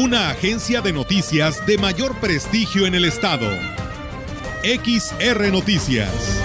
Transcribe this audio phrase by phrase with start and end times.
[0.00, 3.48] Una agencia de noticias de mayor prestigio en el estado.
[4.62, 6.40] XR Noticias.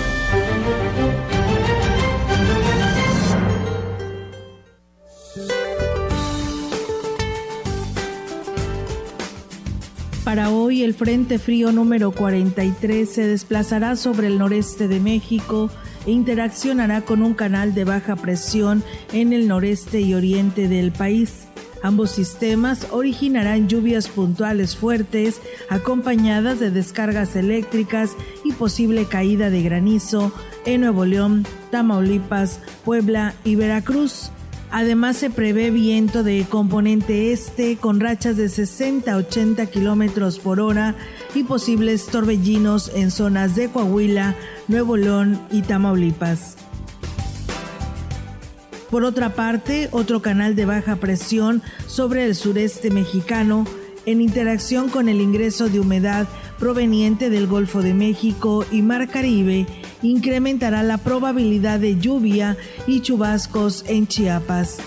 [10.24, 15.70] Para hoy el Frente Frío número 43 se desplazará sobre el noreste de México
[16.08, 21.50] e interaccionará con un canal de baja presión en el noreste y oriente del país.
[21.84, 28.12] Ambos sistemas originarán lluvias puntuales fuertes, acompañadas de descargas eléctricas
[28.46, 30.32] y posible caída de granizo
[30.66, 34.32] en Nuevo León, Tamaulipas, Puebla y Veracruz.
[34.72, 40.62] Además se prevé viento de componente este con rachas de 60 a 80 kilómetros por
[40.62, 40.96] hora
[41.36, 44.36] y posibles torbellinos en zonas de Coahuila,
[44.70, 46.63] Nuevo León y Tamaulipas.
[48.94, 53.66] Por otra parte, otro canal de baja presión sobre el sureste mexicano,
[54.06, 56.28] en interacción con el ingreso de humedad
[56.60, 59.66] proveniente del Golfo de México y Mar Caribe,
[60.04, 62.56] incrementará la probabilidad de lluvia
[62.86, 64.78] y chubascos en Chiapas.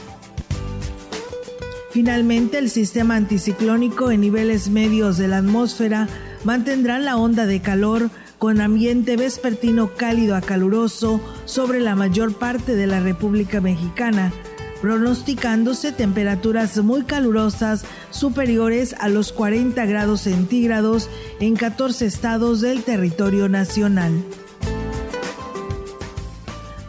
[1.91, 6.07] Finalmente, el sistema anticiclónico en niveles medios de la atmósfera
[6.45, 12.75] mantendrá la onda de calor con ambiente vespertino cálido a caluroso sobre la mayor parte
[12.75, 14.33] de la República Mexicana,
[14.81, 21.09] pronosticándose temperaturas muy calurosas superiores a los 40 grados centígrados
[21.41, 24.13] en 14 estados del territorio nacional.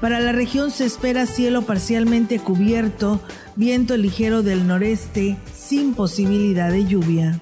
[0.02, 3.20] Para la región se espera cielo parcialmente cubierto,
[3.56, 7.42] viento ligero del noreste, sin posibilidad de lluvia.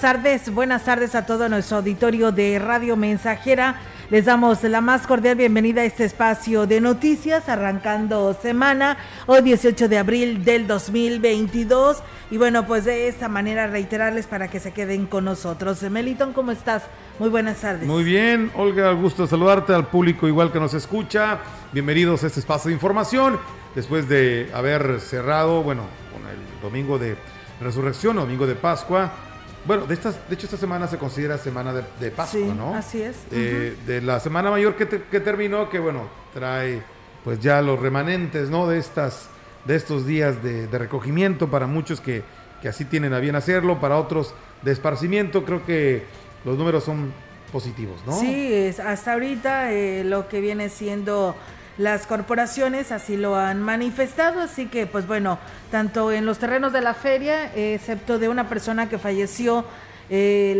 [0.00, 3.82] Buenas tardes, buenas tardes a todo nuestro auditorio de Radio Mensajera.
[4.08, 8.96] Les damos la más cordial bienvenida a este espacio de noticias, arrancando semana,
[9.26, 12.02] hoy 18 de abril del 2022.
[12.30, 15.82] Y bueno, pues de esta manera reiterarles para que se queden con nosotros.
[15.82, 16.84] Meliton, ¿cómo estás?
[17.18, 17.86] Muy buenas tardes.
[17.86, 21.40] Muy bien, Olga, gusto saludarte al público igual que nos escucha.
[21.72, 23.38] Bienvenidos a este espacio de información.
[23.74, 27.18] Después de haber cerrado, bueno, con el domingo de
[27.60, 29.12] Resurrección, domingo de Pascua.
[29.66, 32.74] Bueno, de, estas, de hecho esta semana se considera semana de, Pascua, sí, ¿no?
[32.74, 33.16] Así es.
[33.30, 36.82] Eh, de la semana mayor que, que, terminó, que bueno, trae
[37.24, 38.66] pues ya los remanentes, ¿no?
[38.66, 39.28] De estas,
[39.66, 42.22] de estos días de, recogimiento para muchos que,
[42.62, 45.44] que, así tienen a bien hacerlo, para otros de esparcimiento.
[45.44, 46.04] Creo que
[46.44, 47.12] los números son
[47.52, 48.18] positivos, ¿no?
[48.18, 51.34] Sí, es, hasta ahorita eh, lo que viene siendo
[51.80, 55.38] las corporaciones así lo han manifestado, así que pues bueno,
[55.70, 59.64] tanto en los terrenos de la feria, excepto de una persona que falleció
[60.10, 60.52] eh,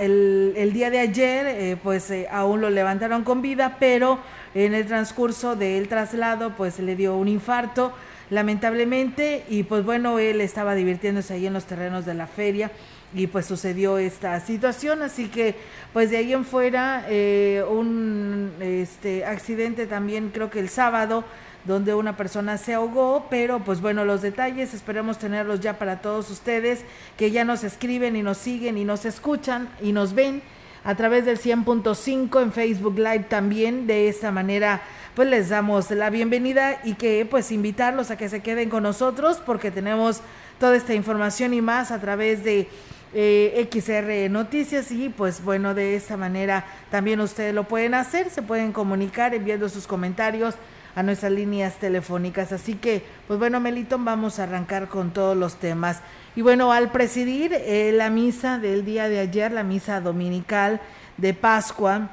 [0.00, 4.18] el, día de ayer, eh, pues eh, aún lo levantaron con vida, pero
[4.52, 7.92] en el transcurso del traslado pues le dio un infarto
[8.30, 12.72] lamentablemente y pues bueno, él estaba divirtiéndose ahí en los terrenos de la feria
[13.14, 15.54] y pues sucedió esta situación, así que
[15.92, 21.24] pues de ahí en fuera eh, un este accidente también creo que el sábado
[21.64, 26.30] donde una persona se ahogó, pero pues bueno, los detalles esperemos tenerlos ya para todos
[26.30, 26.84] ustedes
[27.16, 30.42] que ya nos escriben y nos siguen y nos escuchan y nos ven
[30.82, 34.82] a través del 100.5 en Facebook Live también, de esta manera
[35.14, 39.40] pues les damos la bienvenida y que pues invitarlos a que se queden con nosotros
[39.46, 40.20] porque tenemos
[40.58, 42.68] toda esta información y más a través de
[43.14, 48.42] eh, XR Noticias y pues bueno, de esta manera también ustedes lo pueden hacer, se
[48.42, 50.56] pueden comunicar enviando sus comentarios
[50.94, 52.52] a nuestras líneas telefónicas.
[52.52, 56.00] Así que, pues bueno, Melitón, vamos a arrancar con todos los temas.
[56.36, 60.80] Y bueno, al presidir eh, la misa del día de ayer, la misa dominical
[61.16, 62.10] de Pascua,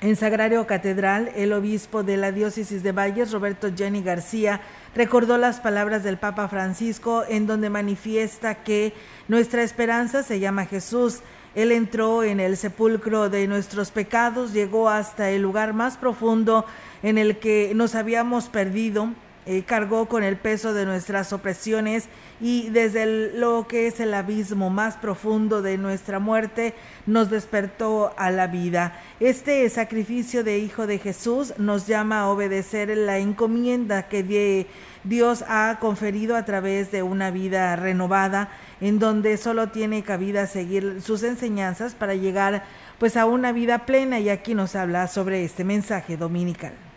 [0.00, 4.60] En Sagrario Catedral, el obispo de la diócesis de Valles, Roberto Jenny García,
[4.94, 8.92] recordó las palabras del Papa Francisco en donde manifiesta que
[9.28, 11.20] nuestra esperanza se llama Jesús.
[11.54, 16.64] Él entró en el sepulcro de nuestros pecados, llegó hasta el lugar más profundo
[17.02, 19.10] en el que nos habíamos perdido,
[19.52, 22.04] eh, cargó con el peso de nuestras opresiones
[22.40, 26.72] y desde lo que es el abismo más profundo de nuestra muerte
[27.04, 29.00] nos despertó a la vida.
[29.18, 34.68] Este sacrificio de Hijo de Jesús nos llama a obedecer la encomienda que
[35.02, 38.50] Dios ha conferido a través de una vida renovada
[38.80, 42.62] en donde solo tiene cabida seguir sus enseñanzas para llegar
[43.00, 46.89] pues a una vida plena y aquí nos habla sobre este mensaje dominical.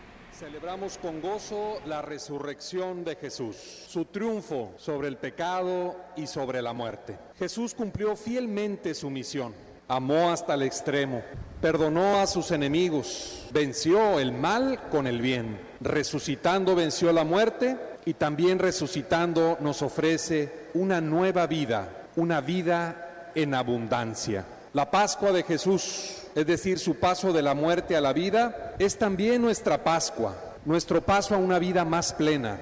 [0.43, 3.55] Celebramos con gozo la resurrección de Jesús,
[3.87, 7.17] su triunfo sobre el pecado y sobre la muerte.
[7.39, 9.53] Jesús cumplió fielmente su misión,
[9.87, 11.21] amó hasta el extremo,
[11.61, 18.15] perdonó a sus enemigos, venció el mal con el bien, resucitando venció la muerte y
[18.15, 21.87] también resucitando nos ofrece una nueva vida,
[22.17, 24.43] una vida en abundancia.
[24.73, 28.97] La Pascua de Jesús es decir, su paso de la muerte a la vida, es
[28.97, 30.35] también nuestra Pascua,
[30.65, 32.59] nuestro paso a una vida más plena,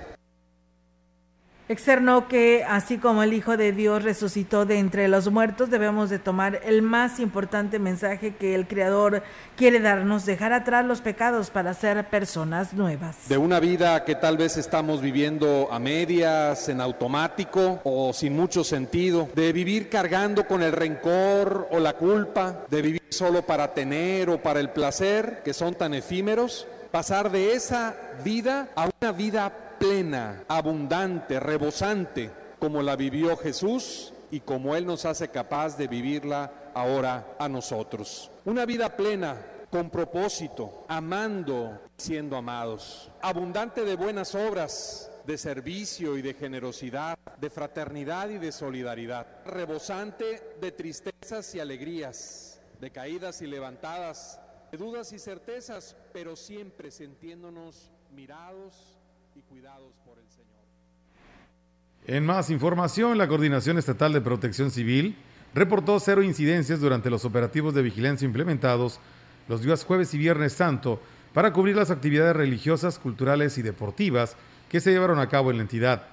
[1.71, 6.19] Externó que así como el Hijo de Dios resucitó de entre los muertos, debemos de
[6.19, 9.23] tomar el más importante mensaje que el Creador
[9.55, 13.29] quiere darnos, dejar atrás los pecados para ser personas nuevas.
[13.29, 18.65] De una vida que tal vez estamos viviendo a medias, en automático o sin mucho
[18.65, 24.29] sentido, de vivir cargando con el rencor o la culpa, de vivir solo para tener
[24.29, 29.77] o para el placer, que son tan efímeros, pasar de esa vida a una vida
[29.79, 32.29] plena, abundante, rebosante,
[32.59, 38.29] como la vivió Jesús y como Él nos hace capaz de vivirla ahora a nosotros.
[38.45, 39.37] Una vida plena,
[39.69, 47.49] con propósito, amando, siendo amados, abundante de buenas obras, de servicio y de generosidad, de
[47.49, 54.40] fraternidad y de solidaridad, rebosante de tristezas y alegrías, de caídas y levantadas,
[54.77, 58.97] dudas y certezas, pero siempre sintiéndonos mirados
[59.35, 60.47] y cuidados por el Señor.
[62.07, 65.15] En más información, la Coordinación Estatal de Protección Civil
[65.53, 68.99] reportó cero incidencias durante los operativos de vigilancia implementados
[69.47, 71.01] los días jueves y viernes santo
[71.33, 74.35] para cubrir las actividades religiosas, culturales y deportivas
[74.69, 76.07] que se llevaron a cabo en la entidad.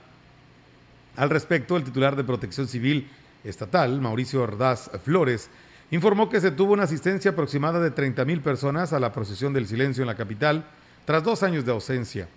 [1.17, 3.09] Al respecto, el titular de Protección Civil
[3.45, 5.51] Estatal, Mauricio Ordaz Flores,
[5.91, 10.03] informó que se tuvo una asistencia aproximada de 30.000 personas a la procesión del silencio
[10.03, 10.67] en la capital
[11.05, 12.29] tras dos años de ausencia.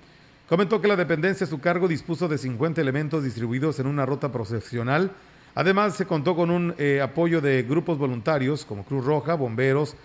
[0.47, 4.31] Comentó que la dependencia a su cargo dispuso de 50 elementos distribuidos en una ruta
[4.31, 5.11] procesional.
[5.55, 9.95] Además, se contó con un eh, apoyo de grupos voluntarios como Cruz Roja, bomberos,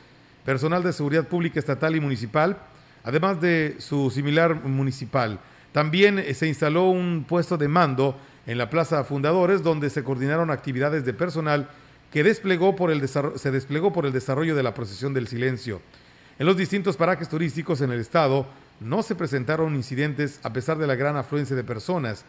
[0.44, 2.58] personal de seguridad pública estatal y municipal,
[3.02, 5.40] además de su similar municipal.
[5.72, 8.16] También eh, se instaló un puesto de mando
[8.46, 11.68] en la Plaza Fundadores, donde se coordinaron actividades de personal
[12.12, 15.80] que desplegó por el se desplegó por el desarrollo de la procesión del silencio.
[16.38, 18.46] En los distintos parajes turísticos en el estado,
[18.80, 22.24] no se presentaron incidentes a pesar de la gran afluencia de personas.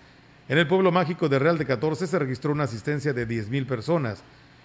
[0.47, 4.24] En el pueblo mágico de Real de 14 se registró una asistencia de 10.000 personas.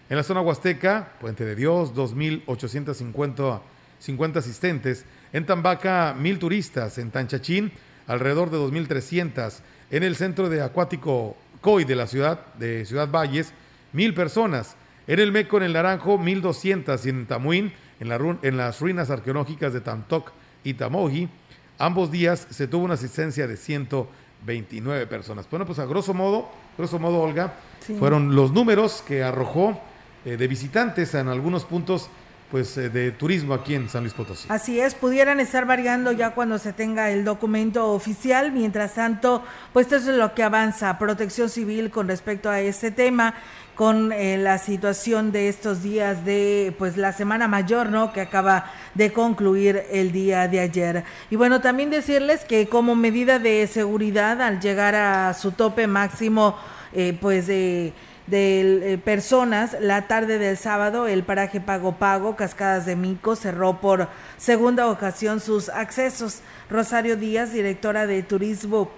[0.09, 5.05] En la zona huasteca, Puente de Dios, 2.850 asistentes.
[5.33, 6.99] En Tambaca, 1.000 turistas.
[6.99, 7.73] En Tanchachín,
[8.07, 9.59] alrededor de 2.300.
[9.91, 13.53] En el centro de acuático COI de la ciudad de Ciudad Valles,
[13.93, 14.77] 1.000 personas.
[15.07, 17.05] En el Meco, en el Naranjo, 1.200.
[17.05, 20.33] Y en Tamuín, en, en las ruinas arqueológicas de Tantoc
[20.65, 21.29] y Tamoji,
[21.83, 25.49] Ambos días se tuvo una asistencia de 129 personas.
[25.51, 27.55] Bueno, pues a grosso modo, grosso modo, Olga,
[27.99, 29.81] fueron los números que arrojó
[30.25, 32.09] eh, de visitantes en algunos puntos
[32.53, 34.47] pues eh, de turismo aquí en San Luis Potosí.
[34.51, 38.53] Así es, pudieran estar variando ya cuando se tenga el documento oficial.
[38.53, 39.43] Mientras tanto,
[39.73, 43.35] pues eso es lo que avanza Protección Civil con respecto a este tema,
[43.75, 48.13] con eh, la situación de estos días de pues la Semana Mayor, ¿no?
[48.13, 51.05] Que acaba de concluir el día de ayer.
[51.31, 56.59] Y bueno, también decirles que como medida de seguridad al llegar a su tope máximo,
[56.93, 57.95] eh, pues de
[58.33, 63.81] de eh, personas la tarde del sábado el paraje Pago Pago Cascadas de Mico cerró
[63.81, 64.09] por
[64.39, 66.41] segunda ocasión sus accesos.
[66.71, 68.91] Rosario Díaz, directora de Turismo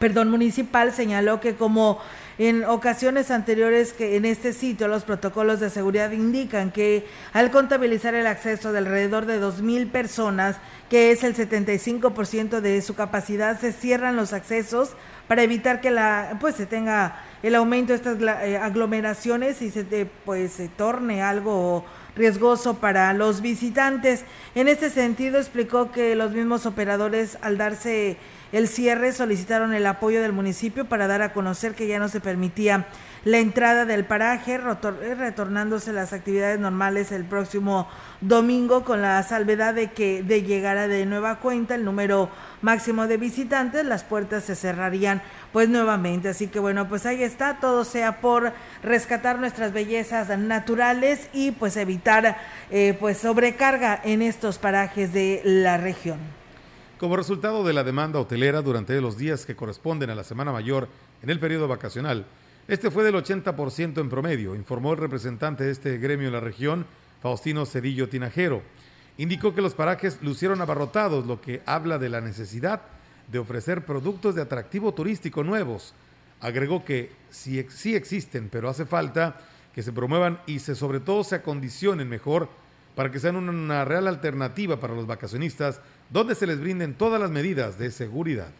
[0.00, 2.00] perdón, municipal señaló que como
[2.38, 8.14] en ocasiones anteriores que en este sitio los protocolos de seguridad indican que al contabilizar
[8.14, 10.56] el acceso de alrededor de 2.000 personas,
[10.88, 14.92] que es el 75% de su capacidad, se cierran los accesos
[15.28, 19.84] para evitar que la pues se tenga el aumento de estas eh, aglomeraciones y se
[20.24, 21.84] pues se torne algo
[22.16, 24.24] riesgoso para los visitantes.
[24.54, 28.16] En este sentido, explicó que los mismos operadores, al darse
[28.52, 32.20] el cierre, solicitaron el apoyo del municipio para dar a conocer que ya no se
[32.20, 32.86] permitía
[33.24, 37.88] la entrada del paraje, eh, retornándose las actividades normales el próximo
[38.20, 42.30] domingo con la salvedad de que de llegara de nueva cuenta el número
[42.62, 45.22] máximo de visitantes, las puertas se cerrarían
[45.52, 46.28] pues nuevamente.
[46.28, 51.76] Así que bueno, pues ahí está, todo sea por rescatar nuestras bellezas naturales y pues
[51.76, 52.36] evitar
[52.70, 56.18] eh, pues sobrecarga en estos parajes de la región.
[56.98, 60.86] Como resultado de la demanda hotelera durante los días que corresponden a la Semana Mayor
[61.22, 62.26] en el periodo vacacional,
[62.70, 66.86] este fue del 80% en promedio, informó el representante de este gremio en la región,
[67.20, 68.62] Faustino Cedillo Tinajero.
[69.18, 72.82] Indicó que los parajes lucieron abarrotados, lo que habla de la necesidad
[73.26, 75.94] de ofrecer productos de atractivo turístico nuevos.
[76.40, 79.40] Agregó que sí, sí existen, pero hace falta
[79.74, 82.48] que se promuevan y se sobre todo se acondicionen mejor
[82.94, 87.32] para que sean una real alternativa para los vacacionistas, donde se les brinden todas las
[87.32, 88.52] medidas de seguridad.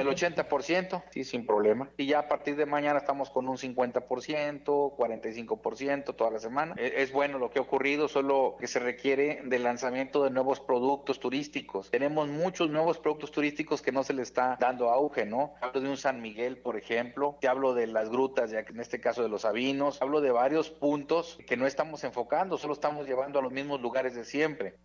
[0.00, 1.90] El 80%, sí, sin problema.
[1.96, 6.74] Y ya a partir de mañana estamos con un 50%, 45% toda la semana.
[6.76, 10.60] E, es bueno lo que ha ocurrido, solo que se requiere del lanzamiento de nuevos
[10.60, 11.90] productos turísticos.
[11.90, 15.54] Tenemos muchos nuevos productos turísticos que no se le está dando auge, ¿no?
[15.60, 17.36] Hablo de un San Miguel, por ejemplo.
[17.40, 20.00] Te hablo de las grutas, ya que en este caso de los Sabinos.
[20.00, 24.14] Hablo de varios puntos que no estamos enfocando, solo estamos llevando a los mismos lugares
[24.14, 24.76] de siempre.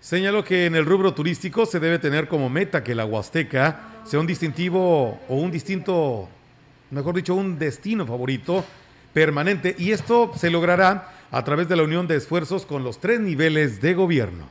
[0.00, 4.20] Señaló que en el rubro turístico se debe tener como meta que la Huasteca sea
[4.20, 6.28] un distintivo o un distinto,
[6.90, 8.64] mejor dicho, un destino favorito
[9.12, 13.18] permanente y esto se logrará a través de la unión de esfuerzos con los tres
[13.18, 14.46] niveles de gobierno.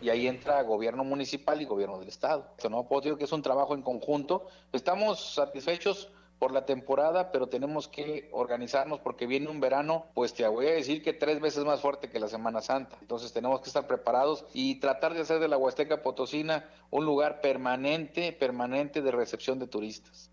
[0.00, 2.46] Y ahí entra gobierno municipal y gobierno del estado.
[2.70, 2.84] ¿no?
[2.84, 4.48] Puedo decir que es un trabajo en conjunto.
[4.72, 6.08] Estamos satisfechos
[6.40, 10.72] por la temporada, pero tenemos que organizarnos porque viene un verano, pues te voy a
[10.72, 12.96] decir que tres veces más fuerte que la Semana Santa.
[13.02, 17.42] Entonces tenemos que estar preparados y tratar de hacer de la Huasteca Potosina un lugar
[17.42, 20.30] permanente, permanente de recepción de turistas.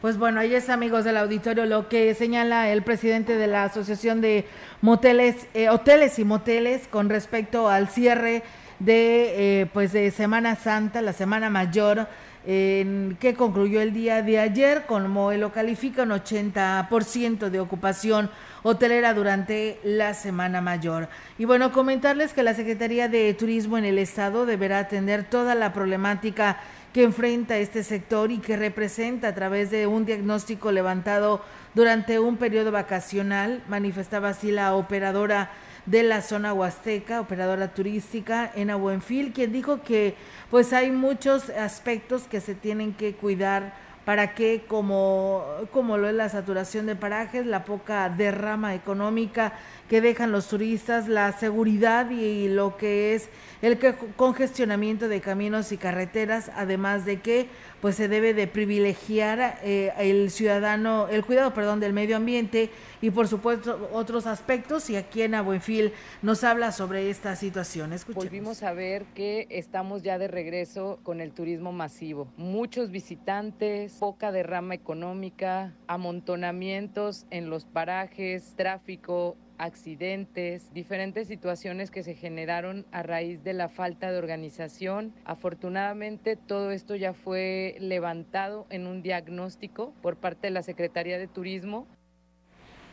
[0.00, 4.20] Pues bueno, ahí es amigos del auditorio lo que señala el presidente de la Asociación
[4.20, 4.46] de
[4.82, 8.44] Moteles, eh, Hoteles y Moteles con respecto al cierre
[8.78, 12.06] de eh, pues de Semana Santa, la Semana Mayor
[12.46, 18.30] en, que concluyó el día de ayer, como lo califica un 80% de ocupación
[18.62, 21.08] hotelera durante la Semana Mayor.
[21.38, 25.72] Y bueno, comentarles que la Secretaría de Turismo en el Estado deberá atender toda la
[25.72, 26.58] problemática
[26.92, 31.40] que enfrenta este sector y que representa a través de un diagnóstico levantado
[31.74, 35.50] durante un periodo vacacional, manifestaba así la operadora
[35.86, 40.14] de la zona huasteca, operadora turística en Abuenfil, quien dijo que
[40.50, 43.72] pues hay muchos aspectos que se tienen que cuidar
[44.04, 49.52] para que como, como lo es la saturación de parajes, la poca derrama económica
[49.88, 53.28] que dejan los turistas, la seguridad y lo que es
[53.62, 53.78] el
[54.16, 57.48] congestionamiento de caminos y carreteras, además de que
[57.80, 62.70] pues se debe de privilegiar eh, el ciudadano, el cuidado, perdón, del medio ambiente
[63.00, 67.90] y por supuesto otros aspectos y aquí en Abuenfil nos habla sobre esta situación.
[68.14, 72.28] Volvimos a ver que estamos ya de regreso con el turismo masivo.
[72.36, 82.14] Muchos visitantes, poca derrama económica, amontonamientos en los parajes, tráfico, accidentes, diferentes situaciones que se
[82.14, 85.14] generaron a raíz de la falta de organización.
[85.24, 91.28] Afortunadamente todo esto ya fue levantado en un diagnóstico por parte de la Secretaría de
[91.28, 91.86] Turismo.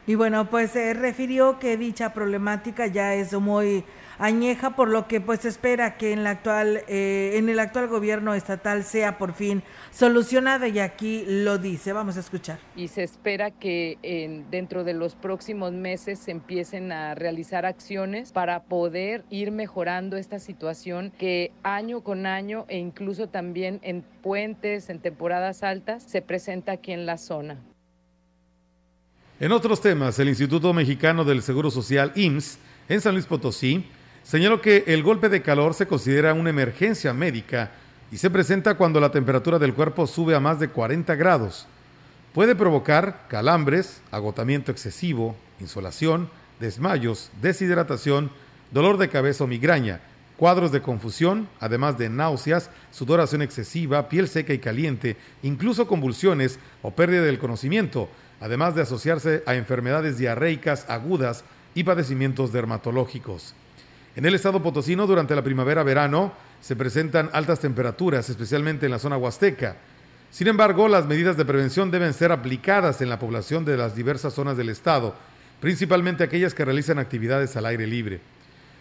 [0.08, 3.84] Y bueno, pues se refirió que dicha problemática ya es muy
[4.20, 8.86] añeja, por lo que pues espera que en la actual eh, el actual gobierno estatal
[8.86, 11.92] sea por fin solucionada y aquí lo dice.
[11.92, 12.58] Vamos a escuchar.
[12.74, 18.32] Y se espera que en, dentro de los próximos meses se empiecen a realizar acciones
[18.32, 24.90] para poder ir mejorando esta situación que año con año e incluso también en puentes,
[24.90, 27.60] en temporadas altas, se presenta aquí en la zona.
[29.40, 32.58] En otros temas, el Instituto Mexicano del Seguro Social, IMSS,
[32.90, 33.86] en San Luis Potosí,
[34.28, 37.72] Señaló que el golpe de calor se considera una emergencia médica
[38.12, 41.66] y se presenta cuando la temperatura del cuerpo sube a más de 40 grados.
[42.34, 46.30] Puede provocar calambres, agotamiento excesivo, insolación,
[46.60, 48.30] desmayos, deshidratación,
[48.72, 50.02] dolor de cabeza o migraña,
[50.36, 56.92] cuadros de confusión, además de náuseas, sudoración excesiva, piel seca y caliente, incluso convulsiones o
[56.92, 63.54] pérdida del conocimiento, además de asociarse a enfermedades diarreicas agudas y padecimientos dermatológicos.
[64.16, 69.18] En el estado potosino, durante la primavera-verano, se presentan altas temperaturas, especialmente en la zona
[69.18, 69.78] huasteca.
[70.32, 74.34] Sin embargo, las medidas de prevención deben ser aplicadas en la población de las diversas
[74.34, 75.16] zonas del estado,
[75.62, 78.20] principalmente aquellas que realizan actividades al aire libre.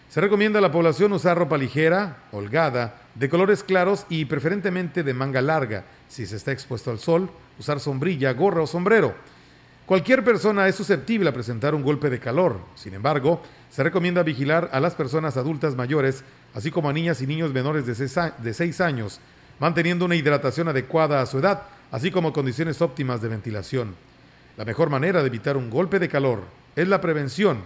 [0.09, 5.13] Se recomienda a la población usar ropa ligera, holgada, de colores claros y preferentemente de
[5.13, 5.83] manga larga.
[6.07, 9.15] Si se está expuesto al sol, usar sombrilla, gorra o sombrero.
[9.87, 12.59] Cualquier persona es susceptible a presentar un golpe de calor.
[12.75, 13.41] Sin embargo,
[13.71, 17.85] se recomienda vigilar a las personas adultas mayores, así como a niñas y niños menores
[17.87, 19.21] de 6 años,
[19.59, 23.95] manteniendo una hidratación adecuada a su edad, así como condiciones óptimas de ventilación.
[24.57, 26.41] La mejor manera de evitar un golpe de calor
[26.75, 27.59] es la prevención.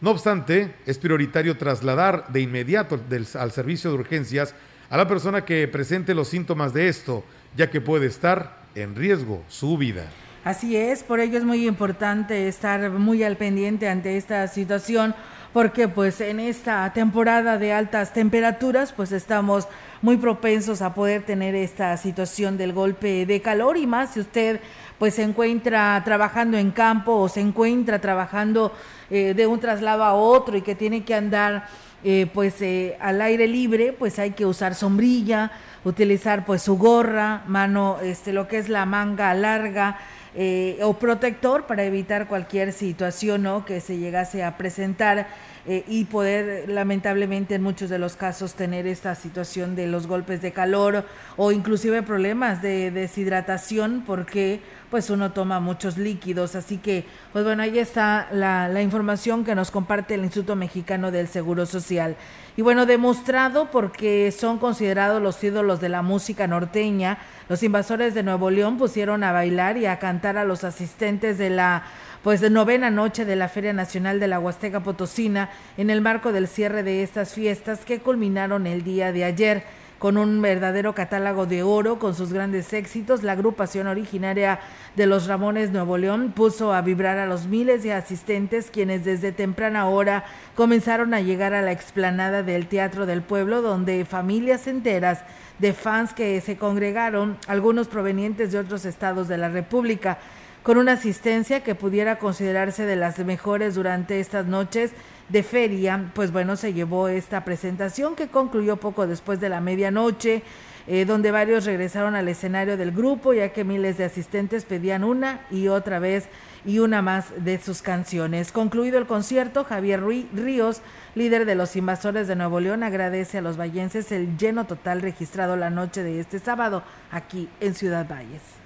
[0.00, 2.98] No obstante, es prioritario trasladar de inmediato
[3.38, 4.52] al servicio de urgencias
[4.90, 7.22] a la persona que presente los síntomas de esto,
[7.56, 10.10] ya que puede estar en riesgo su vida.
[10.44, 15.14] Así es, por ello es muy importante estar muy al pendiente ante esta situación
[15.52, 19.68] porque pues en esta temporada de altas temperaturas pues estamos
[20.00, 24.60] muy propensos a poder tener esta situación del golpe de calor y más si usted
[24.98, 28.72] pues se encuentra trabajando en campo o se encuentra trabajando
[29.10, 31.68] eh, de un traslado a otro y que tiene que andar
[32.02, 35.52] eh, pues eh, al aire libre pues hay que usar sombrilla
[35.84, 39.98] utilizar pues su gorra mano este lo que es la manga larga
[40.34, 43.64] eh, o protector para evitar cualquier situación ¿no?
[43.64, 45.28] que se llegase a presentar
[45.64, 50.42] eh, y poder lamentablemente en muchos de los casos tener esta situación de los golpes
[50.42, 51.04] de calor
[51.36, 56.54] o inclusive problemas de deshidratación porque pues uno toma muchos líquidos.
[56.54, 61.10] Así que, pues bueno, ahí está la, la información que nos comparte el Instituto Mexicano
[61.10, 62.16] del Seguro Social.
[62.56, 68.22] Y bueno, demostrado porque son considerados los ídolos de la música norteña, los invasores de
[68.22, 71.84] Nuevo León pusieron a bailar y a cantar a los asistentes de la
[72.22, 76.46] pues novena noche de la Feria Nacional de la Huasteca Potosina en el marco del
[76.46, 79.64] cierre de estas fiestas que culminaron el día de ayer
[79.98, 83.22] con un verdadero catálogo de oro con sus grandes éxitos.
[83.22, 84.60] La agrupación originaria
[84.96, 89.32] de los Ramones Nuevo León puso a vibrar a los miles de asistentes quienes desde
[89.32, 90.24] temprana hora
[90.54, 95.20] comenzaron a llegar a la explanada del Teatro del Pueblo donde familias enteras
[95.58, 100.18] de fans que se congregaron, algunos provenientes de otros estados de la República,
[100.62, 104.92] con una asistencia que pudiera considerarse de las mejores durante estas noches
[105.28, 110.42] de feria, pues bueno, se llevó esta presentación que concluyó poco después de la medianoche,
[110.86, 115.40] eh, donde varios regresaron al escenario del grupo, ya que miles de asistentes pedían una
[115.50, 116.28] y otra vez
[116.64, 118.52] y una más de sus canciones.
[118.52, 120.82] Concluido el concierto, Javier Ríos,
[121.14, 125.56] líder de los invasores de Nuevo León, agradece a los vallenses el lleno total registrado
[125.56, 128.61] la noche de este sábado aquí en Ciudad Valles.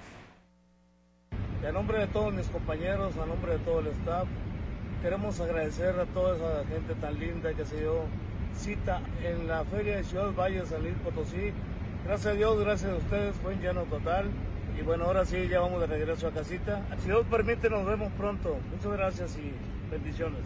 [1.63, 4.27] En nombre de todos mis compañeros, a nombre de todo el staff,
[5.01, 8.03] queremos agradecer a toda esa gente tan linda que se dio
[8.55, 11.51] cita en la feria de Ciudad Valle San Luis Potosí.
[12.05, 14.25] Gracias a Dios, gracias a ustedes, fue en llano total.
[14.79, 16.83] Y bueno, ahora sí, ya vamos de regreso a casita.
[16.99, 18.57] Si Dios permite, nos vemos pronto.
[18.71, 19.51] Muchas gracias y
[19.91, 20.43] bendiciones.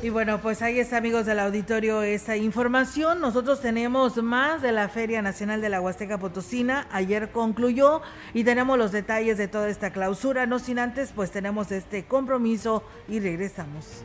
[0.00, 3.20] Y bueno, pues ahí está, amigos del auditorio, esta información.
[3.20, 6.86] Nosotros tenemos más de la Feria Nacional de la Huasteca Potosina.
[6.92, 8.00] Ayer concluyó
[8.32, 10.46] y tenemos los detalles de toda esta clausura.
[10.46, 14.04] No sin antes, pues tenemos este compromiso y regresamos.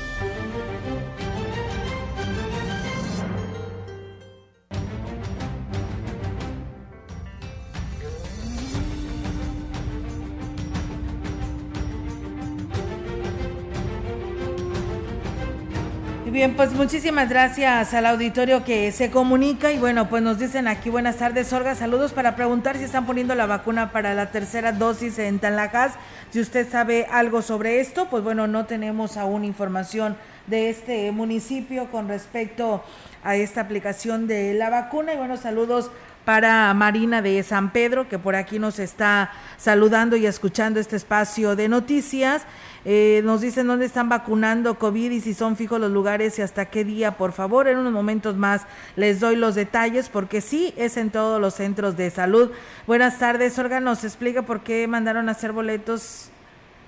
[16.31, 20.89] Bien, pues muchísimas gracias al auditorio que se comunica y bueno, pues nos dicen aquí
[20.89, 25.19] buenas tardes, Olga, saludos para preguntar si están poniendo la vacuna para la tercera dosis
[25.19, 25.95] en Tanlajas.
[26.29, 30.15] Si usted sabe algo sobre esto, pues bueno, no tenemos aún información
[30.47, 32.81] de este municipio con respecto
[33.25, 35.91] a esta aplicación de la vacuna y bueno, saludos
[36.23, 41.55] para Marina de San Pedro, que por aquí nos está saludando y escuchando este espacio
[41.55, 42.43] de noticias.
[42.83, 46.65] Eh, nos dicen dónde están vacunando COVID y si son fijos los lugares y hasta
[46.65, 47.67] qué día, por favor.
[47.67, 48.63] En unos momentos más
[48.95, 52.51] les doy los detalles porque sí es en todos los centros de salud.
[52.87, 56.29] Buenas tardes, Orga, nos explica por qué mandaron a hacer boletos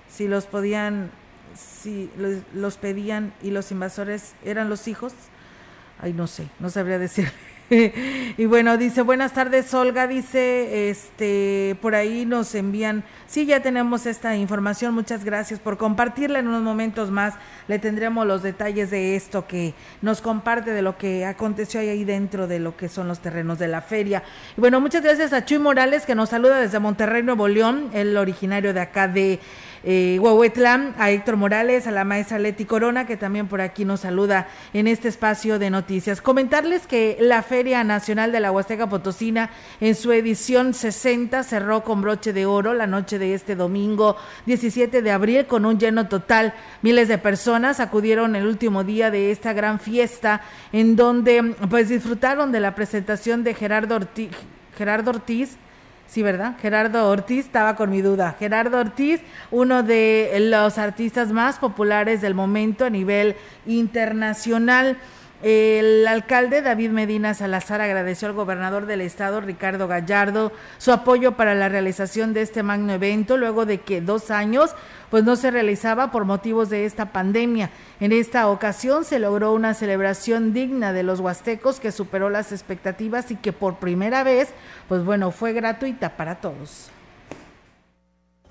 [0.10, 1.12] si los podían,
[1.56, 5.14] si los, los pedían y los invasores eran los hijos.
[6.00, 7.32] Ay, no sé, no sabría decir.
[8.38, 14.06] y bueno, dice, buenas tardes, Olga, dice, este, por ahí nos envían, sí, ya tenemos
[14.06, 17.36] esta información, muchas gracias por compartirla, en unos momentos más
[17.68, 22.48] le tendremos los detalles de esto que nos comparte de lo que aconteció ahí dentro
[22.48, 24.24] de lo que son los terrenos de la feria.
[24.58, 28.16] Y bueno, muchas gracias a Chuy Morales, que nos saluda desde Monterrey, Nuevo León, el
[28.18, 29.40] originario de acá de
[29.84, 30.20] eh,
[30.98, 34.88] a Héctor Morales, a la maestra Leti Corona, que también por aquí nos saluda en
[34.88, 36.22] este espacio de noticias.
[36.22, 39.50] Comentarles que la Feria Nacional de la Huasteca Potosina,
[39.82, 44.16] en su edición 60, cerró con broche de oro la noche de este domingo
[44.46, 46.54] 17 de abril con un lleno total.
[46.82, 50.42] Miles de personas acudieron el último día de esta gran fiesta,
[50.72, 54.32] en donde pues disfrutaron de la presentación de Gerardo Ortiz,
[54.78, 55.58] Gerardo Ortiz
[56.14, 56.58] Sí, ¿verdad?
[56.62, 58.36] Gerardo Ortiz, estaba con mi duda.
[58.38, 65.00] Gerardo Ortiz, uno de los artistas más populares del momento a nivel internacional.
[65.42, 71.56] El alcalde David Medina Salazar agradeció al gobernador del estado, Ricardo Gallardo, su apoyo para
[71.56, 74.76] la realización de este magno evento, luego de que dos años
[75.14, 77.70] pues no se realizaba por motivos de esta pandemia.
[78.00, 83.30] En esta ocasión se logró una celebración digna de los huastecos que superó las expectativas
[83.30, 84.50] y que por primera vez,
[84.90, 86.90] pues bueno, fue gratuita para todos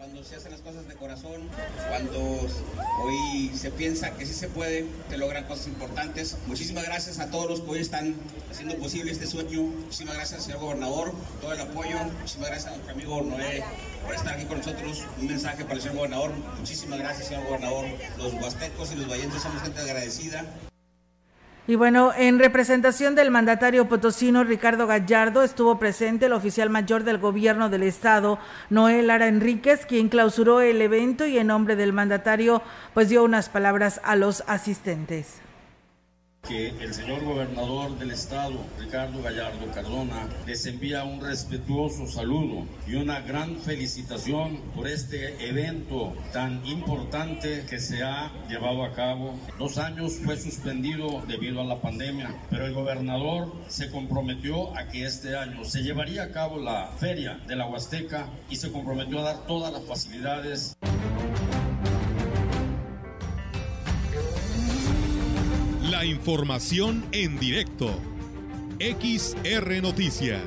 [0.03, 1.49] cuando se hacen las cosas de corazón,
[1.89, 2.39] cuando
[3.03, 6.37] hoy se piensa que sí se puede, te logran cosas importantes.
[6.47, 8.15] Muchísimas gracias a todos los que hoy están
[8.51, 9.63] haciendo posible este sueño.
[9.63, 11.97] Muchísimas gracias, señor gobernador, todo el apoyo.
[12.21, 13.65] Muchísimas gracias a nuestro amigo Noé
[14.05, 15.05] por estar aquí con nosotros.
[15.21, 16.33] Un mensaje para el señor gobernador.
[16.59, 17.87] Muchísimas gracias, señor gobernador.
[18.19, 20.45] Los huastecos y los vallenses somos gente agradecida.
[21.73, 27.17] Y bueno, en representación del mandatario potosino Ricardo Gallardo estuvo presente el oficial mayor del
[27.17, 32.61] gobierno del estado, Noel Lara Enríquez, quien clausuró el evento y en nombre del mandatario
[32.93, 35.42] pues dio unas palabras a los asistentes
[36.49, 42.97] que el señor gobernador del estado, Ricardo Gallardo Cardona, les envía un respetuoso saludo y
[42.97, 49.39] una gran felicitación por este evento tan importante que se ha llevado a cabo.
[49.59, 55.05] Dos años fue suspendido debido a la pandemia, pero el gobernador se comprometió a que
[55.05, 59.23] este año se llevaría a cabo la feria de la Huasteca y se comprometió a
[59.23, 60.77] dar todas las facilidades.
[66.05, 68.01] Información en directo.
[68.81, 70.43] XR Noticias.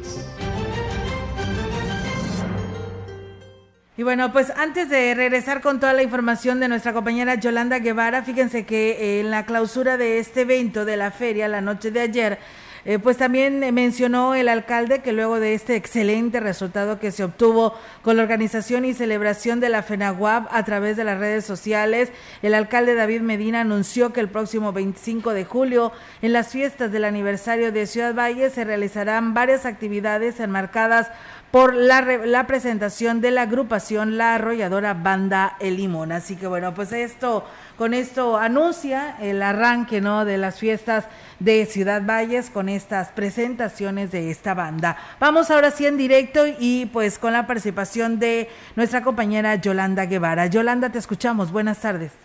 [3.97, 8.23] Y bueno, pues antes de regresar con toda la información de nuestra compañera Yolanda Guevara,
[8.23, 12.39] fíjense que en la clausura de este evento de la feria la noche de ayer,
[12.87, 17.73] Eh, pues también mencionó el alcalde que luego de este excelente resultado que se obtuvo
[18.03, 22.11] con la organización y celebración de la FENAWAP a través de las redes sociales,
[22.43, 27.05] el alcalde David Medina anunció que el próximo 25 de julio, en las fiestas del
[27.05, 31.09] aniversario de Ciudad Valle, se realizarán varias actividades enmarcadas
[31.55, 36.11] por la, la, presentación de la agrupación La Arrolladora Banda El Limón.
[36.11, 37.45] Así que bueno, pues esto,
[37.77, 40.25] con esto anuncia el arranque ¿no?
[40.25, 41.05] de las fiestas
[41.39, 44.97] de Ciudad Valles con estas presentaciones de esta banda.
[45.17, 50.47] Vamos ahora sí en directo y pues con la participación de nuestra compañera Yolanda Guevara.
[50.47, 51.53] Yolanda, te escuchamos.
[51.53, 52.24] Buenas tardes.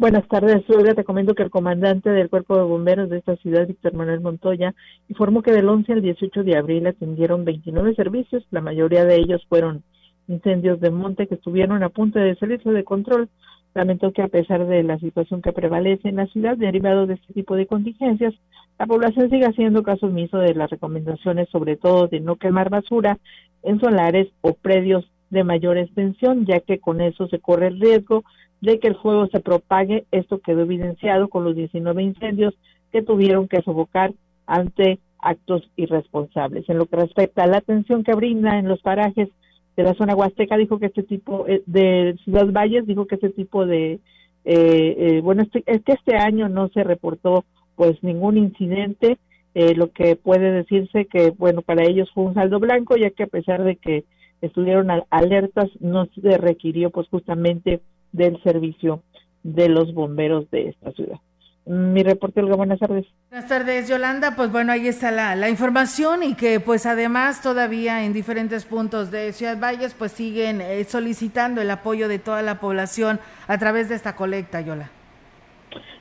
[0.00, 0.94] Buenas tardes, Olga.
[0.94, 4.74] Te comento que el comandante del Cuerpo de Bomberos de esta ciudad, Víctor Manuel Montoya,
[5.10, 8.42] informó que del 11 al 18 de abril atendieron 29 servicios.
[8.50, 9.82] La mayoría de ellos fueron
[10.26, 13.28] incendios de monte que estuvieron a punto de salirse de control.
[13.74, 17.34] Lamentó que a pesar de la situación que prevalece en la ciudad derivado de este
[17.34, 18.32] tipo de contingencias,
[18.78, 23.18] la población sigue haciendo caso omiso de las recomendaciones, sobre todo de no quemar basura
[23.62, 28.24] en solares o predios de mayor extensión, ya que con eso se corre el riesgo
[28.60, 30.04] de que el fuego se propague.
[30.10, 32.54] Esto quedó evidenciado con los 19 incendios
[32.92, 34.12] que tuvieron que sofocar
[34.46, 36.68] ante actos irresponsables.
[36.68, 39.28] En lo que respecta a la atención que brinda en los parajes
[39.76, 43.30] de la zona huasteca, dijo que este tipo eh, de Ciudad Valles, dijo que este
[43.30, 44.00] tipo de, eh,
[44.44, 47.44] eh, bueno, este, es que este año no se reportó
[47.76, 49.18] pues ningún incidente,
[49.52, 53.26] lo que puede decirse que, bueno, para ellos fue un saldo blanco, ya que a
[53.26, 54.04] pesar de que
[54.42, 57.80] estuvieron alertas, no se requirió pues justamente
[58.12, 59.02] del servicio
[59.42, 61.18] de los bomberos de esta ciudad.
[61.66, 63.06] Mi reporte, Olga, buenas tardes.
[63.30, 64.34] Buenas tardes, Yolanda.
[64.34, 69.10] Pues bueno, ahí está la, la, información y que pues además todavía en diferentes puntos
[69.10, 73.88] de Ciudad Valles pues siguen eh, solicitando el apoyo de toda la población a través
[73.88, 74.90] de esta colecta, Yola.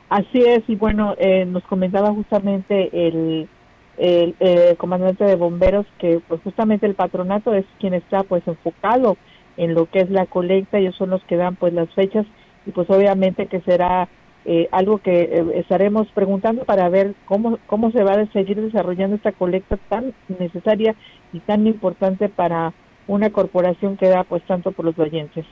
[0.09, 3.47] Así es, y bueno, eh, nos comentaba justamente el,
[3.97, 9.17] el, el, comandante de bomberos que pues justamente el patronato es quien está pues enfocado
[9.59, 12.25] en lo que es la colecta, ellos son los que dan pues las fechas
[12.65, 14.07] y pues obviamente que será
[14.45, 19.17] eh, algo que eh, estaremos preguntando para ver cómo, cómo se va a seguir desarrollando
[19.17, 20.95] esta colecta tan necesaria
[21.33, 22.73] y tan importante para
[23.07, 25.45] una corporación que da pues tanto por los vallenses.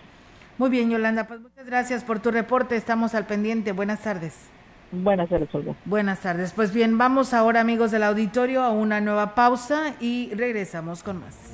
[0.58, 3.74] Muy bien, Yolanda, pues muchas gracias por tu reporte, estamos al pendiente.
[3.74, 4.50] Buenas tardes.
[4.91, 5.76] Buenas tardes, Olga.
[5.84, 6.54] Buenas tardes.
[6.54, 11.54] Pues bien, vamos ahora, amigos del auditorio, a una nueva pausa y regresamos con más.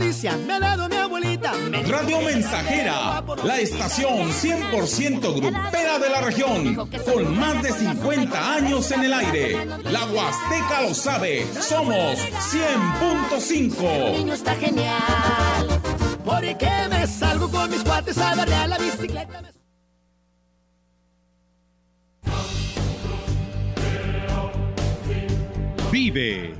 [0.00, 1.52] noticia me ha dado mi abuelita!
[1.86, 9.04] Radio Mensajera, la estación 100% grupera de la región, con más de 50 años en
[9.04, 9.66] el aire.
[9.84, 14.12] La Huasteca lo sabe, somos 100.5.
[14.16, 15.80] niño está genial,
[16.24, 19.42] porque me salgo con mis cuates a darle a la bicicleta.
[25.92, 26.59] Vive.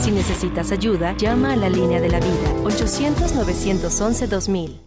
[0.00, 4.86] Si necesitas ayuda, llama a la línea de la vida 800-911-2000.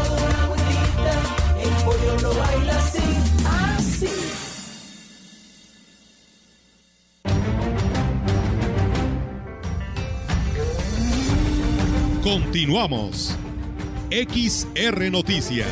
[0.54, 0.70] una
[1.60, 3.02] el pollo lo baila así,
[3.76, 4.08] así.
[12.22, 13.36] Continuamos.
[14.10, 15.66] XR Noticias.